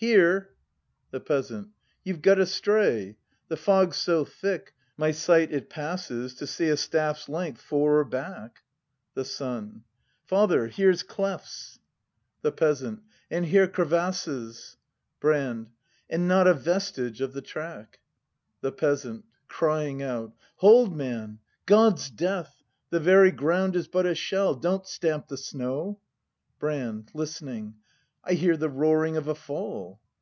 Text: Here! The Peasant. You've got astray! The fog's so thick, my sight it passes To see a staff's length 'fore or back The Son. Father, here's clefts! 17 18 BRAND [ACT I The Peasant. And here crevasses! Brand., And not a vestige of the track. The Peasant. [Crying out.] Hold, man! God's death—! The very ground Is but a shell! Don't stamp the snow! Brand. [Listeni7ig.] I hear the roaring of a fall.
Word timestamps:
Here! 0.00 0.50
The 1.10 1.18
Peasant. 1.18 1.70
You've 2.04 2.22
got 2.22 2.38
astray! 2.38 3.16
The 3.48 3.56
fog's 3.56 3.96
so 3.96 4.24
thick, 4.24 4.72
my 4.96 5.10
sight 5.10 5.50
it 5.50 5.68
passes 5.68 6.34
To 6.36 6.46
see 6.46 6.68
a 6.68 6.76
staff's 6.76 7.28
length 7.28 7.60
'fore 7.60 7.98
or 7.98 8.04
back 8.04 8.60
The 9.14 9.24
Son. 9.24 9.82
Father, 10.24 10.68
here's 10.68 11.02
clefts! 11.02 11.80
17 11.82 11.82
18 11.82 11.82
BRAND 11.82 12.24
[ACT 12.28 12.30
I 12.30 12.42
The 12.42 12.52
Peasant. 12.52 13.02
And 13.32 13.46
here 13.46 13.66
crevasses! 13.66 14.76
Brand., 15.18 15.66
And 16.08 16.28
not 16.28 16.46
a 16.46 16.54
vestige 16.54 17.20
of 17.20 17.32
the 17.32 17.42
track. 17.42 17.98
The 18.60 18.70
Peasant. 18.70 19.24
[Crying 19.48 20.00
out.] 20.00 20.32
Hold, 20.58 20.96
man! 20.96 21.40
God's 21.66 22.08
death—! 22.08 22.62
The 22.90 23.00
very 23.00 23.32
ground 23.32 23.74
Is 23.74 23.88
but 23.88 24.06
a 24.06 24.14
shell! 24.14 24.54
Don't 24.54 24.86
stamp 24.86 25.26
the 25.26 25.36
snow! 25.36 25.98
Brand. 26.60 27.10
[Listeni7ig.] 27.16 27.74
I 28.28 28.32
hear 28.34 28.58
the 28.58 28.68
roaring 28.68 29.16
of 29.16 29.28
a 29.28 29.34
fall. 29.34 30.02